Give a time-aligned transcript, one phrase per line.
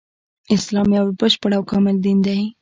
[0.55, 2.39] اسلام يو بشپړ او کامل دين دی